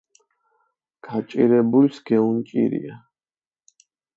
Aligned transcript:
გაჭირებულს 1.05 1.95
გეუნჭირია 2.07 2.95